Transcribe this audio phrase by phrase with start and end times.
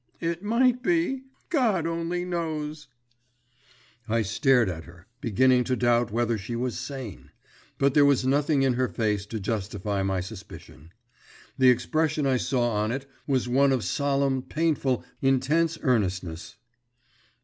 [0.19, 1.25] "It might be.
[1.51, 2.87] God only knows!"
[4.09, 7.29] I stared at her, beginning to doubt whether she was sane;
[7.77, 10.89] but there was nothing in her face to justify my suspicion.
[11.59, 16.55] The expression I saw on it was one of solemn, painful, intense earnestness.